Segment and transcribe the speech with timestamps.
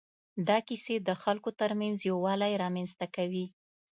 [0.47, 3.45] دا کیسې د خلکو تر منځ یووالی رامنځ ته کوي.